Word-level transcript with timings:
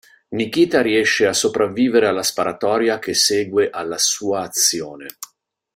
Nikita 0.29 0.81
riesce 0.81 1.27
a 1.27 1.33
sopravvivere 1.33 2.07
alla 2.07 2.23
sparatoria 2.23 2.97
che 2.97 3.13
segue 3.13 3.69
alla 3.69 3.99
sua 3.99 4.41
azione. 4.41 5.05